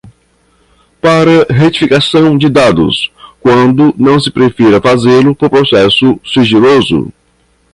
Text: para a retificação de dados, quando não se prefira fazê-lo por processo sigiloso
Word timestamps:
para 0.99 1.43
a 1.43 1.53
retificação 1.53 2.35
de 2.35 2.49
dados, 2.49 3.11
quando 3.39 3.93
não 3.95 4.19
se 4.19 4.31
prefira 4.31 4.81
fazê-lo 4.81 5.35
por 5.35 5.47
processo 5.47 6.19
sigiloso 6.25 7.13